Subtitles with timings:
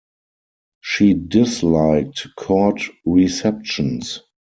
[0.79, 4.21] She disliked court receptions.